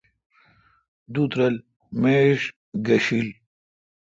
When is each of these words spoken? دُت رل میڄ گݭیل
دُت 1.13 1.31
رل 1.37 1.55
میڄ 2.01 2.39
گݭیل 2.85 3.29